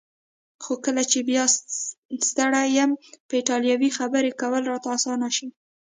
[0.63, 1.43] خو کله چې بیا
[2.29, 2.91] ستړی یم
[3.27, 5.47] په ایټالوي خبرې کول راته اسانه شي.